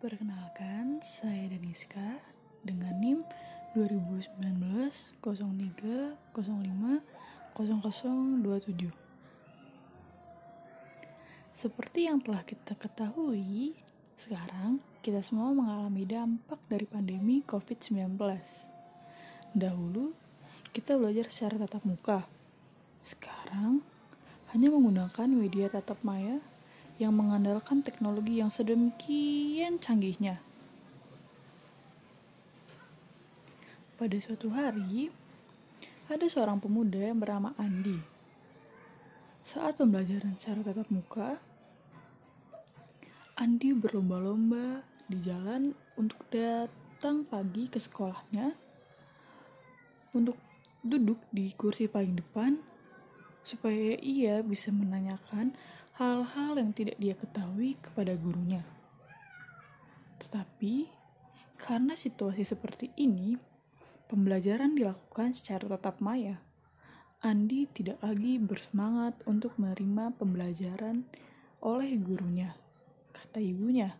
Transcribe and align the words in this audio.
Perkenalkan, 0.00 1.04
saya 1.04 1.52
Daniska 1.52 2.24
dengan 2.64 2.96
NIM 3.04 3.20
2019 3.76 4.32
03 5.20 6.16
05 6.32 6.40
0027. 7.52 8.88
Seperti 11.52 12.08
yang 12.08 12.16
telah 12.24 12.40
kita 12.48 12.80
ketahui, 12.80 13.76
sekarang 14.16 14.80
kita 15.04 15.20
semua 15.20 15.52
mengalami 15.52 16.08
dampak 16.08 16.64
dari 16.64 16.88
pandemi 16.88 17.44
COVID-19. 17.44 18.16
Dahulu, 19.52 20.16
kita 20.72 20.96
belajar 20.96 21.28
secara 21.28 21.68
tatap 21.68 21.84
muka. 21.84 22.24
Sekarang, 23.04 23.84
hanya 24.56 24.72
menggunakan 24.72 25.28
media 25.28 25.68
tatap 25.68 26.00
maya 26.00 26.40
yang 27.00 27.16
mengandalkan 27.16 27.80
teknologi 27.80 28.44
yang 28.44 28.52
sedemikian 28.52 29.80
canggihnya. 29.80 30.36
Pada 33.96 34.16
suatu 34.20 34.52
hari, 34.52 35.08
ada 36.12 36.26
seorang 36.28 36.60
pemuda 36.60 37.00
yang 37.00 37.16
bernama 37.16 37.56
Andi. 37.56 37.96
Saat 39.40 39.80
pembelajaran 39.80 40.36
secara 40.36 40.60
tatap 40.60 40.92
muka, 40.92 41.40
Andi 43.40 43.72
berlomba-lomba 43.72 44.84
di 45.08 45.24
jalan 45.24 45.72
untuk 45.96 46.20
datang 46.28 47.24
pagi 47.24 47.64
ke 47.72 47.80
sekolahnya, 47.80 48.52
untuk 50.12 50.36
duduk 50.84 51.16
di 51.32 51.48
kursi 51.56 51.88
paling 51.88 52.20
depan, 52.20 52.60
supaya 53.40 53.96
ia 54.04 54.44
bisa 54.44 54.68
menanyakan 54.68 55.56
hal-hal 56.00 56.56
yang 56.56 56.72
tidak 56.72 56.96
dia 56.96 57.12
ketahui 57.12 57.76
kepada 57.76 58.16
gurunya. 58.16 58.64
Tetapi, 60.16 60.88
karena 61.60 61.92
situasi 61.92 62.40
seperti 62.40 62.88
ini, 62.96 63.36
pembelajaran 64.08 64.72
dilakukan 64.72 65.36
secara 65.36 65.76
tatap 65.76 66.00
maya. 66.00 66.40
Andi 67.20 67.68
tidak 67.68 68.00
lagi 68.00 68.40
bersemangat 68.40 69.12
untuk 69.28 69.52
menerima 69.60 70.16
pembelajaran 70.16 71.04
oleh 71.60 71.92
gurunya, 72.00 72.56
kata 73.12 73.44
ibunya. 73.44 73.92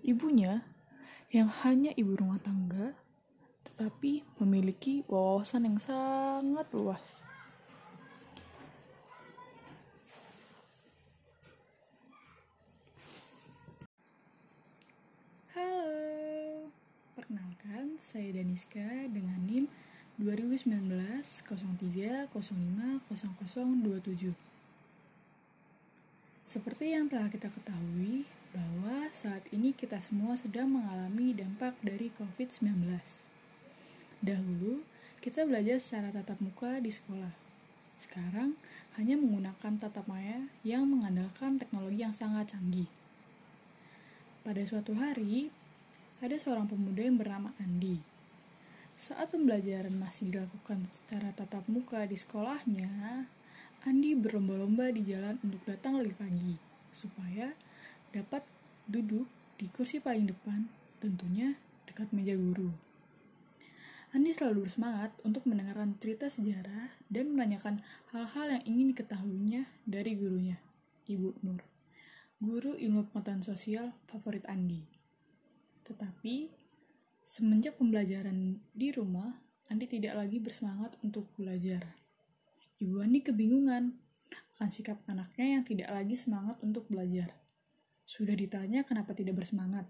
Ibunya, 0.00 0.64
yang 1.28 1.52
hanya 1.60 1.92
ibu 1.92 2.16
rumah 2.16 2.40
tangga, 2.40 2.96
tetapi 3.68 4.24
memiliki 4.40 5.04
wawasan 5.12 5.68
yang 5.68 5.76
sangat 5.76 6.72
luas. 6.72 7.28
Perkenalkan 17.58 17.98
saya 17.98 18.30
Daniska 18.38 19.10
dengan 19.10 19.34
NIM 19.42 19.66
2019 20.22 20.78
03 20.78 22.30
05 22.30 23.02
0027. 23.02 24.30
Seperti 26.46 26.94
yang 26.94 27.10
telah 27.10 27.26
kita 27.26 27.50
ketahui 27.50 28.30
bahwa 28.54 29.10
saat 29.10 29.42
ini 29.50 29.74
kita 29.74 29.98
semua 29.98 30.38
sedang 30.38 30.70
mengalami 30.70 31.34
dampak 31.34 31.74
dari 31.82 32.14
COVID-19. 32.14 32.94
Dahulu, 34.22 34.86
kita 35.18 35.42
belajar 35.42 35.82
secara 35.82 36.14
tatap 36.14 36.38
muka 36.38 36.78
di 36.78 36.94
sekolah. 36.94 37.34
Sekarang, 37.98 38.54
hanya 38.94 39.18
menggunakan 39.18 39.82
tatap 39.82 40.06
maya 40.06 40.46
yang 40.62 40.86
mengandalkan 40.86 41.58
teknologi 41.58 42.06
yang 42.06 42.14
sangat 42.14 42.54
canggih. 42.54 42.86
Pada 44.46 44.62
suatu 44.62 44.94
hari, 44.94 45.50
ada 46.18 46.34
seorang 46.34 46.66
pemuda 46.66 47.06
yang 47.06 47.14
bernama 47.14 47.54
Andi. 47.62 48.02
Saat 48.98 49.30
pembelajaran 49.30 49.94
masih 49.94 50.34
dilakukan 50.34 50.82
secara 50.90 51.30
tatap 51.30 51.62
muka 51.70 52.02
di 52.10 52.18
sekolahnya, 52.18 53.22
Andi 53.86 54.18
berlomba-lomba 54.18 54.90
di 54.90 55.06
jalan 55.06 55.38
untuk 55.46 55.62
datang 55.62 56.02
lebih 56.02 56.18
pagi, 56.18 56.58
supaya 56.90 57.54
dapat 58.10 58.42
duduk 58.90 59.30
di 59.54 59.70
kursi 59.70 60.02
paling 60.02 60.26
depan, 60.26 60.66
tentunya 60.98 61.54
dekat 61.86 62.10
meja 62.10 62.34
guru. 62.34 62.74
Andi 64.10 64.34
selalu 64.34 64.66
bersemangat 64.66 65.14
untuk 65.22 65.46
mendengarkan 65.46 65.94
cerita 66.02 66.26
sejarah 66.26 66.90
dan 67.06 67.30
menanyakan 67.30 67.86
hal-hal 68.10 68.58
yang 68.58 68.64
ingin 68.66 68.86
diketahuinya 68.90 69.62
dari 69.86 70.18
gurunya, 70.18 70.58
Ibu 71.06 71.38
Nur 71.46 71.62
guru 72.38 72.78
ilmu 72.78 73.10
pengetahuan 73.10 73.42
sosial 73.42 73.86
favorit 74.06 74.46
Andi. 74.46 74.97
Tetapi, 75.88 76.52
semenjak 77.24 77.80
pembelajaran 77.80 78.60
di 78.76 78.92
rumah, 78.92 79.40
Andi 79.68 79.84
tidak 79.88 80.16
lagi 80.16 80.40
bersemangat 80.40 80.96
untuk 81.04 81.28
belajar. 81.36 81.84
Ibu 82.80 83.04
Andi 83.04 83.20
kebingungan 83.24 83.96
akan 84.56 84.68
sikap 84.68 85.00
anaknya 85.08 85.60
yang 85.60 85.64
tidak 85.64 85.88
lagi 85.92 86.16
semangat 86.16 86.60
untuk 86.60 86.88
belajar. 86.88 87.36
Sudah 88.08 88.32
ditanya 88.32 88.84
kenapa 88.84 89.12
tidak 89.12 89.40
bersemangat, 89.40 89.84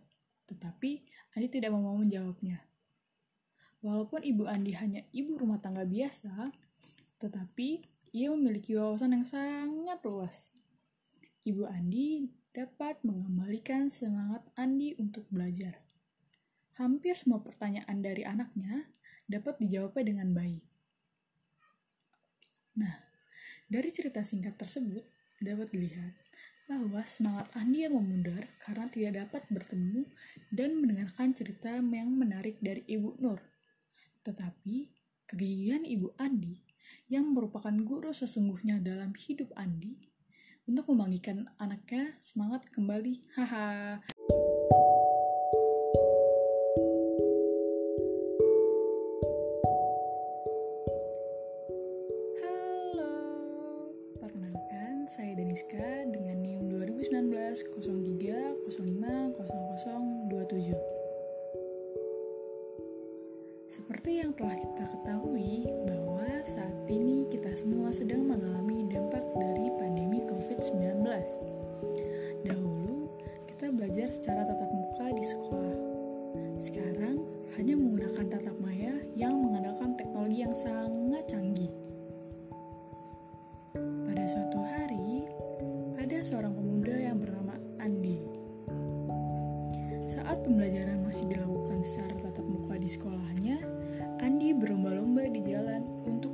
tetapi 0.50 1.06
Andi 1.34 1.48
tidak 1.50 1.74
mau 1.74 1.94
menjawabnya. 1.94 2.62
Walaupun 3.78 4.26
ibu 4.26 4.44
Andi 4.50 4.74
hanya 4.74 5.06
ibu 5.14 5.38
rumah 5.38 5.62
tangga 5.62 5.86
biasa, 5.86 6.50
tetapi 7.22 7.80
ia 8.10 8.28
memiliki 8.34 8.74
wawasan 8.74 9.14
yang 9.14 9.26
sangat 9.26 10.02
luas. 10.02 10.50
Ibu 11.46 11.64
Andi 11.64 12.26
dapat 12.52 13.00
mengembalikan 13.06 13.86
semangat 13.88 14.42
Andi 14.58 14.98
untuk 14.98 15.24
belajar. 15.30 15.87
Hampir 16.78 17.18
semua 17.18 17.42
pertanyaan 17.42 17.98
dari 17.98 18.22
anaknya 18.22 18.86
dapat 19.26 19.58
dijawabnya 19.58 20.14
dengan 20.14 20.30
baik. 20.30 20.62
Nah, 22.78 22.94
dari 23.66 23.90
cerita 23.90 24.22
singkat 24.22 24.54
tersebut 24.54 25.02
dapat 25.42 25.74
dilihat 25.74 26.14
bahwa 26.70 27.02
semangat 27.10 27.50
Andi 27.58 27.82
yang 27.82 27.98
memudar 27.98 28.46
karena 28.62 28.86
tidak 28.86 29.26
dapat 29.26 29.42
bertemu 29.50 30.06
dan 30.54 30.78
mendengarkan 30.78 31.34
cerita 31.34 31.82
yang 31.82 32.14
menarik 32.14 32.62
dari 32.62 32.86
Ibu 32.86 33.18
Nur. 33.18 33.42
Tetapi, 34.22 34.94
kegigihan 35.26 35.82
Ibu 35.82 36.14
Andi 36.14 36.62
yang 37.10 37.34
merupakan 37.34 37.74
guru 37.74 38.14
sesungguhnya 38.14 38.78
dalam 38.78 39.18
hidup 39.18 39.50
Andi 39.58 40.06
untuk 40.70 40.94
membangkitkan 40.94 41.50
anaknya 41.58 42.14
semangat 42.22 42.70
kembali. 42.70 43.26
Haha. 43.34 43.98
2019 57.58 58.58
03 58.68 58.70
05 58.70 59.34
0027. 60.30 60.98
Seperti 63.68 64.24
yang 64.24 64.32
telah 64.34 64.56
kita 64.56 64.84
ketahui 64.90 65.68
bahwa 65.86 66.26
saat 66.42 66.74
ini 66.88 67.28
kita 67.28 67.52
semua 67.52 67.92
sedang 67.92 68.24
mengalami 68.24 68.88
dampak 68.88 69.22
dari 69.36 69.68
pandemi 69.76 70.24
COVID-19. 70.24 71.04
Dahulu, 72.48 73.12
kita 73.54 73.70
belajar 73.74 74.08
secara 74.10 74.48
tatap 74.48 74.70
muka 74.72 75.06
di 75.12 75.24
sekolah. 75.24 75.76
Sekarang, 76.58 77.22
hanya 77.60 77.74
menggunakan 77.76 78.07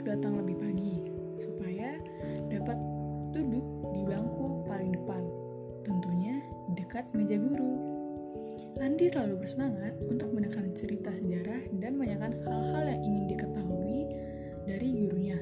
datang 0.04 0.36
lebih 0.36 0.60
pagi, 0.60 1.00
supaya 1.40 1.96
dapat 2.52 2.76
duduk 3.32 3.64
di 3.96 4.00
bangku 4.04 4.68
paling 4.68 4.92
depan, 4.92 5.22
tentunya 5.82 6.44
dekat 6.76 7.08
meja 7.16 7.40
guru. 7.40 7.72
Andi 8.78 9.08
selalu 9.10 9.42
bersemangat 9.42 9.96
untuk 10.06 10.30
mendengarkan 10.30 10.70
cerita 10.76 11.10
sejarah 11.10 11.62
dan 11.80 11.96
menanyakan 11.96 12.36
hal-hal 12.44 12.84
yang 12.86 13.00
ingin 13.02 13.24
diketahui 13.32 14.00
dari 14.68 14.88
gurunya, 14.92 15.38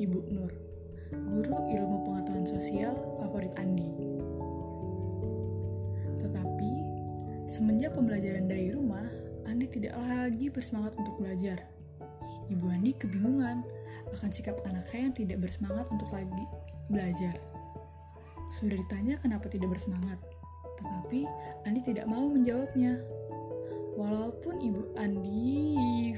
Ibu 0.00 0.18
Nur, 0.32 0.52
guru 1.12 1.56
ilmu 1.76 1.96
pengetahuan 2.08 2.48
sosial 2.48 2.96
favorit 3.20 3.52
Andi. 3.60 3.86
Tetapi, 6.24 6.70
semenjak 7.46 7.92
pembelajaran 7.94 8.48
dari 8.48 8.72
rumah, 8.72 9.06
Andi 9.44 9.68
tidak 9.70 9.94
lagi 10.00 10.48
bersemangat 10.50 10.96
untuk 10.98 11.20
belajar. 11.20 11.62
Ibu 12.50 12.66
Andi 12.70 12.94
kebingungan 12.98 13.75
akan 14.14 14.30
sikap 14.30 14.58
anaknya 14.66 15.10
yang 15.10 15.14
tidak 15.14 15.38
bersemangat 15.42 15.86
untuk 15.90 16.10
lagi 16.14 16.44
belajar. 16.90 17.34
Sudah 18.54 18.78
ditanya 18.78 19.18
kenapa 19.18 19.50
tidak 19.50 19.74
bersemangat, 19.74 20.18
Tetapi 20.76 21.24
Andi 21.66 21.80
tidak 21.82 22.06
mau 22.06 22.28
menjawabnya. 22.28 23.00
Walaupun 23.96 24.60
Ibu 24.60 24.92
Andi 25.00 26.12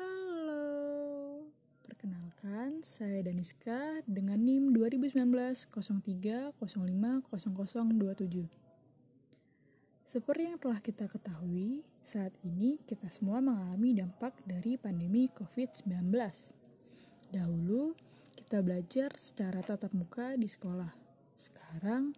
Halo. 0.00 1.44
Perkenalkan, 1.84 2.80
saya 2.80 3.20
Daniska 3.20 4.00
dengan 4.08 4.40
NIM 4.40 4.72
2019 4.72 5.20
03 5.68 6.56
05 6.56 6.64
0027. 7.28 8.63
Seperti 10.14 10.46
yang 10.46 10.62
telah 10.62 10.78
kita 10.78 11.10
ketahui, 11.10 11.82
saat 12.06 12.30
ini 12.46 12.78
kita 12.86 13.10
semua 13.10 13.42
mengalami 13.42 13.98
dampak 13.98 14.38
dari 14.46 14.78
pandemi 14.78 15.26
COVID-19. 15.26 15.90
Dahulu, 17.34 17.98
kita 18.38 18.62
belajar 18.62 19.10
secara 19.18 19.58
tatap 19.66 19.90
muka 19.90 20.38
di 20.38 20.46
sekolah 20.46 20.94
sekarang 21.34 22.14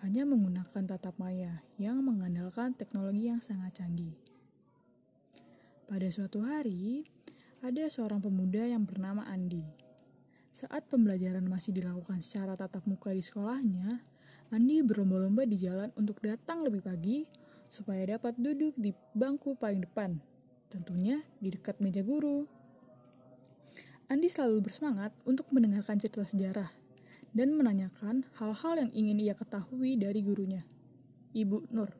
hanya 0.00 0.24
menggunakan 0.24 0.88
tatap 0.88 1.20
maya 1.20 1.60
yang 1.76 2.00
mengandalkan 2.00 2.72
teknologi 2.72 3.28
yang 3.28 3.44
sangat 3.44 3.76
canggih. 3.76 4.16
Pada 5.84 6.08
suatu 6.08 6.48
hari, 6.48 7.04
ada 7.60 7.92
seorang 7.92 8.24
pemuda 8.24 8.64
yang 8.64 8.88
bernama 8.88 9.20
Andi. 9.28 9.68
Saat 10.48 10.88
pembelajaran 10.88 11.44
masih 11.44 11.76
dilakukan 11.76 12.24
secara 12.24 12.56
tatap 12.56 12.88
muka 12.88 13.12
di 13.12 13.20
sekolahnya, 13.20 14.13
Andi 14.54 14.86
berlomba-lomba 14.86 15.42
di 15.50 15.58
jalan 15.58 15.90
untuk 15.98 16.22
datang 16.22 16.62
lebih 16.62 16.86
pagi 16.86 17.26
supaya 17.66 18.06
dapat 18.06 18.38
duduk 18.38 18.78
di 18.78 18.94
bangku 19.10 19.58
paling 19.58 19.82
depan, 19.82 20.22
tentunya 20.70 21.26
di 21.42 21.50
dekat 21.50 21.82
meja 21.82 22.06
guru. 22.06 22.46
Andi 24.06 24.30
selalu 24.30 24.70
bersemangat 24.70 25.10
untuk 25.26 25.50
mendengarkan 25.50 25.98
cerita 25.98 26.22
sejarah 26.22 26.70
dan 27.34 27.50
menanyakan 27.58 28.22
hal-hal 28.38 28.78
yang 28.78 28.90
ingin 28.94 29.18
ia 29.18 29.34
ketahui 29.34 29.98
dari 29.98 30.22
gurunya, 30.22 30.62
Ibu 31.34 31.74
Nur. 31.74 31.90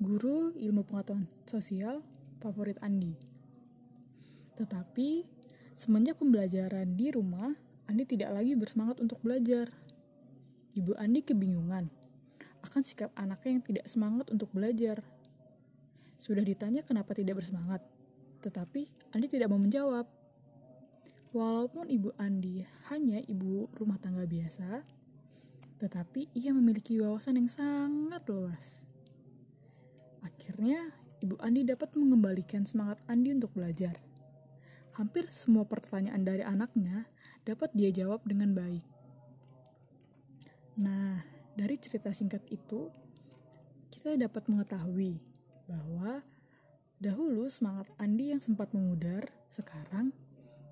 Guru 0.00 0.56
ilmu 0.56 0.80
pengetahuan 0.88 1.28
sosial 1.44 2.00
favorit 2.40 2.80
Andi. 2.80 3.12
Tetapi, 4.56 5.28
semenjak 5.76 6.16
pembelajaran 6.16 6.96
di 6.96 7.12
rumah, 7.12 7.52
Andi 7.84 8.08
tidak 8.08 8.32
lagi 8.32 8.56
bersemangat 8.56 9.04
untuk 9.04 9.20
belajar. 9.20 9.68
Ibu 10.70 10.94
Andi 10.94 11.26
kebingungan 11.26 11.90
akan 12.62 12.82
sikap 12.86 13.10
anaknya 13.18 13.58
yang 13.58 13.64
tidak 13.66 13.86
semangat 13.90 14.30
untuk 14.30 14.52
belajar. 14.54 15.02
Sudah 16.20 16.44
ditanya 16.46 16.86
kenapa 16.86 17.16
tidak 17.16 17.42
bersemangat, 17.42 17.82
tetapi 18.44 18.86
Andi 19.10 19.26
tidak 19.26 19.50
mau 19.50 19.58
menjawab. 19.58 20.06
Walaupun 21.30 21.90
ibu 21.90 22.10
Andi 22.18 22.66
hanya 22.90 23.22
ibu 23.26 23.70
rumah 23.78 23.98
tangga 23.98 24.26
biasa, 24.26 24.82
tetapi 25.78 26.30
ia 26.34 26.50
memiliki 26.54 26.98
wawasan 26.98 27.38
yang 27.38 27.50
sangat 27.50 28.22
luas. 28.30 28.82
Akhirnya, 30.20 30.92
ibu 31.24 31.38
Andi 31.40 31.64
dapat 31.64 31.96
mengembalikan 31.96 32.66
semangat 32.68 33.00
Andi 33.08 33.32
untuk 33.32 33.54
belajar. 33.56 33.96
Hampir 34.98 35.30
semua 35.32 35.64
pertanyaan 35.64 36.20
dari 36.26 36.44
anaknya 36.44 37.08
dapat 37.48 37.72
dia 37.72 37.88
jawab 37.88 38.20
dengan 38.28 38.52
baik. 38.52 38.99
Nah, 40.80 41.20
dari 41.52 41.76
cerita 41.76 42.08
singkat 42.08 42.40
itu, 42.48 42.88
kita 43.92 44.16
dapat 44.16 44.48
mengetahui 44.48 45.20
bahwa 45.68 46.24
dahulu 46.96 47.44
semangat 47.52 47.92
Andi 48.00 48.32
yang 48.32 48.40
sempat 48.40 48.72
memudar, 48.72 49.28
sekarang 49.52 50.16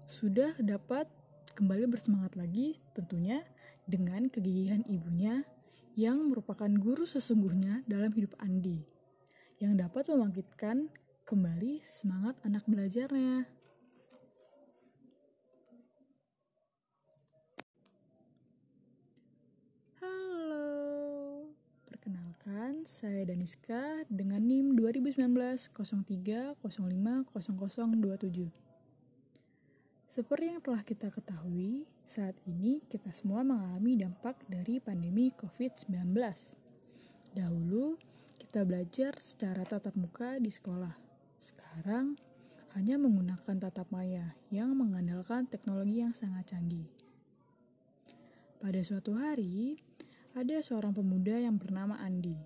sudah 0.09 0.57
dapat 0.65 1.05
kembali 1.53 1.93
bersemangat 1.93 2.41
lagi 2.41 2.81
tentunya 2.97 3.45
dengan 3.85 4.33
kegigihan 4.33 4.81
ibunya 4.89 5.45
yang 5.93 6.33
merupakan 6.33 6.73
guru 6.73 7.05
sesungguhnya 7.05 7.85
dalam 7.85 8.09
hidup 8.17 8.33
Andi 8.41 8.81
yang 9.61 9.77
dapat 9.77 10.09
membangkitkan 10.09 10.89
kembali 11.29 11.85
semangat 11.85 12.41
anak 12.49 12.65
belajarnya. 12.65 13.58
Perkenalkan 22.49 22.89
saya 22.89 23.29
Daniska 23.29 24.09
dengan 24.09 24.41
NIM 24.41 24.73
2019 24.73 25.69
03 25.69 26.57
05 26.57 26.65
0027. 26.65 28.49
Seperti 30.09 30.45
yang 30.49 30.65
telah 30.65 30.81
kita 30.81 31.13
ketahui, 31.13 31.85
saat 32.09 32.41
ini 32.49 32.81
kita 32.89 33.13
semua 33.13 33.45
mengalami 33.45 34.01
dampak 34.01 34.41
dari 34.49 34.81
pandemi 34.81 35.29
COVID-19. 35.37 35.93
Dahulu, 37.37 38.01
kita 38.41 38.65
belajar 38.65 39.21
secara 39.21 39.69
tatap 39.69 39.93
muka 40.01 40.41
di 40.41 40.49
sekolah. 40.49 40.97
Sekarang, 41.45 42.17
hanya 42.73 42.97
menggunakan 42.97 43.61
tatap 43.61 43.93
maya 43.93 44.33
yang 44.49 44.73
mengandalkan 44.73 45.45
teknologi 45.45 46.01
yang 46.01 46.17
sangat 46.17 46.57
canggih. 46.57 46.89
Pada 48.57 48.81
suatu 48.81 49.21
hari, 49.21 49.77
ada 50.37 50.61
seorang 50.61 50.93
pemuda 50.93 51.41
yang 51.41 51.57
bernama 51.57 51.97
Andi. 52.03 52.37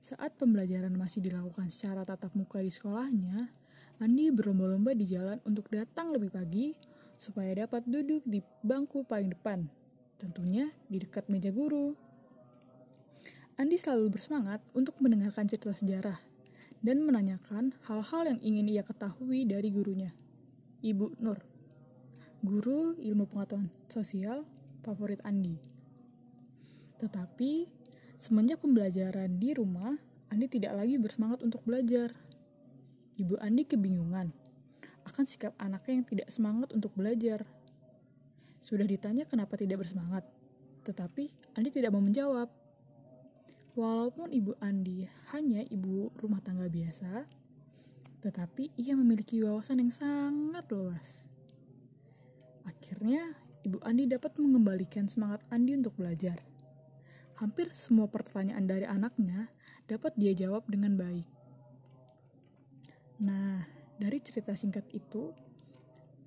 Saat 0.00 0.36
pembelajaran 0.36 0.92
masih 0.96 1.24
dilakukan 1.24 1.68
secara 1.68 2.04
tatap 2.04 2.32
muka 2.36 2.60
di 2.60 2.72
sekolahnya, 2.72 3.52
Andi 4.00 4.28
berlomba-lomba 4.32 4.92
di 4.96 5.04
jalan 5.08 5.40
untuk 5.44 5.68
datang 5.72 6.12
lebih 6.12 6.32
pagi 6.32 6.76
supaya 7.16 7.64
dapat 7.64 7.84
duduk 7.88 8.24
di 8.24 8.40
bangku 8.60 9.04
paling 9.04 9.32
depan, 9.32 9.68
tentunya 10.20 10.72
di 10.88 11.00
dekat 11.00 11.28
meja 11.32 11.48
guru. 11.52 11.96
Andi 13.54 13.78
selalu 13.78 14.18
bersemangat 14.18 14.60
untuk 14.74 14.98
mendengarkan 14.98 15.46
cerita 15.46 15.70
sejarah 15.72 16.18
dan 16.84 17.00
menanyakan 17.00 17.72
hal-hal 17.88 18.28
yang 18.28 18.40
ingin 18.44 18.66
ia 18.68 18.82
ketahui 18.84 19.48
dari 19.48 19.72
gurunya, 19.72 20.12
Ibu 20.84 21.16
Nur. 21.22 21.40
Guru 22.44 22.92
ilmu 23.00 23.24
pengetahuan 23.24 23.72
sosial 23.88 24.44
favorit 24.84 25.24
Andi. 25.24 25.73
Tetapi, 27.04 27.68
semenjak 28.16 28.64
pembelajaran 28.64 29.36
di 29.36 29.52
rumah, 29.52 29.92
Andi 30.32 30.48
tidak 30.48 30.72
lagi 30.80 30.96
bersemangat 30.96 31.44
untuk 31.44 31.60
belajar 31.68 32.16
Ibu 33.14 33.38
Andi 33.38 33.62
kebingungan 33.62 34.34
akan 35.06 35.22
sikap 35.22 35.54
anaknya 35.62 36.02
yang 36.02 36.06
tidak 36.10 36.28
semangat 36.34 36.74
untuk 36.74 36.90
belajar. 36.98 37.46
Sudah 38.58 38.82
ditanya 38.90 39.22
kenapa 39.22 39.54
tidak 39.54 39.86
bersemangat, 39.86 40.26
tetapi 40.82 41.30
Andi 41.54 41.70
tidak 41.70 41.94
mau 41.94 42.02
menjawab. 42.02 42.50
Walaupun 43.78 44.34
ibu 44.34 44.58
Andi 44.58 45.06
hanya 45.30 45.62
ibu 45.62 46.10
rumah 46.18 46.42
tangga 46.42 46.66
biasa, 46.66 47.22
tetapi 48.26 48.74
ia 48.82 48.98
memiliki 48.98 49.38
wawasan 49.46 49.78
yang 49.78 49.94
sangat 49.94 50.66
luas. 50.74 51.22
Akhirnya, 52.66 53.30
ibu 53.62 53.78
Andi 53.86 54.10
dapat 54.10 54.34
mengembalikan 54.42 55.06
semangat 55.06 55.38
Andi 55.54 55.78
untuk 55.78 55.94
belajar. 55.94 56.42
Hampir 57.42 57.74
semua 57.74 58.06
pertanyaan 58.06 58.62
dari 58.66 58.86
anaknya 58.86 59.50
dapat 59.90 60.14
dia 60.14 60.30
jawab 60.34 60.64
dengan 60.70 60.94
baik. 60.94 61.26
Nah, 63.22 63.66
dari 63.98 64.18
cerita 64.22 64.54
singkat 64.54 64.86
itu, 64.94 65.34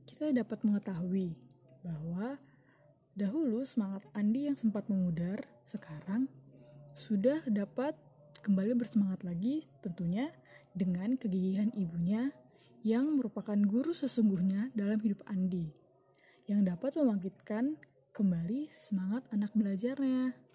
kita 0.08 0.32
dapat 0.32 0.64
mengetahui 0.64 1.36
bahwa 1.84 2.40
dahulu 3.16 3.64
semangat 3.64 4.04
Andi 4.16 4.52
yang 4.52 4.58
sempat 4.60 4.88
memudar, 4.92 5.44
sekarang 5.68 6.32
sudah 6.96 7.44
dapat 7.48 7.96
kembali 8.42 8.80
bersemangat 8.80 9.22
lagi 9.28 9.68
tentunya 9.84 10.32
dengan 10.72 11.20
kegigihan 11.20 11.70
ibunya 11.76 12.32
yang 12.88 13.20
merupakan 13.20 13.58
guru 13.58 13.92
sesungguhnya 13.92 14.72
dalam 14.72 15.02
hidup 15.04 15.20
Andi 15.28 15.76
yang 16.48 16.64
dapat 16.64 16.96
membangkitkan 16.96 17.76
kembali 18.16 18.72
semangat 18.72 19.28
anak 19.36 19.52
belajarnya. 19.52 20.47